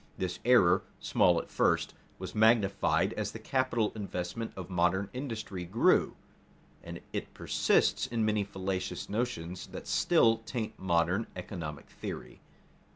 [0.17, 6.15] This error, small at first, was magnified as the capital investment of modern industry grew,
[6.83, 12.41] and it persists in many fallacious notions that still taint modern economic theory.